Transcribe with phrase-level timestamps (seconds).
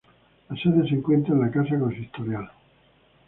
[0.49, 2.49] La sede se encuentra en la casa consistorial.